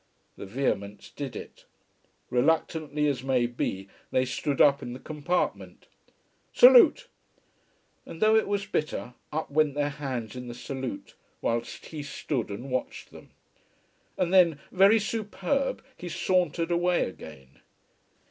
The 0.35 0.47
vehemence 0.47 1.11
did 1.11 1.35
it. 1.35 1.65
Reluctantly 2.31 3.05
as 3.05 3.21
may 3.21 3.45
be, 3.45 3.87
they 4.09 4.25
stood 4.25 4.59
up 4.59 4.81
in 4.81 4.93
the 4.93 4.99
compartment. 4.99 5.85
"Salute!" 6.51 7.07
And 8.03 8.19
though 8.19 8.35
it 8.35 8.47
was 8.47 8.65
bitter, 8.65 9.13
up 9.31 9.51
went 9.51 9.75
their 9.75 9.89
hands 9.91 10.35
in 10.35 10.47
the 10.47 10.55
salute, 10.55 11.13
whilst 11.39 11.85
he 11.85 12.01
stood 12.01 12.49
and 12.49 12.71
watched 12.71 13.11
them. 13.11 13.29
And 14.17 14.33
then, 14.33 14.59
very 14.71 14.97
superb, 14.97 15.83
he 15.95 16.09
sauntered 16.09 16.71
away 16.71 17.05
again. 17.07 17.59